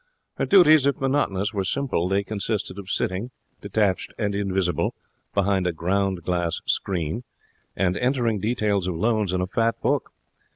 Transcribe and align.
Her 0.37 0.47
duties, 0.47 0.87
if 0.87 0.99
monotonous, 0.99 1.53
were 1.53 1.63
simple. 1.63 2.09
They 2.09 2.23
consisted 2.23 2.79
of 2.79 2.89
sitting, 2.89 3.29
detached 3.61 4.13
and 4.17 4.33
invisible, 4.33 4.95
behind 5.35 5.67
a 5.67 5.71
ground 5.71 6.23
glass 6.23 6.59
screen, 6.65 7.23
and 7.75 7.95
entering 7.95 8.39
details 8.39 8.87
of 8.87 8.95
loans 8.95 9.31
in 9.31 9.41
a 9.41 9.45
fat 9.47 9.79
book. 9.79 10.11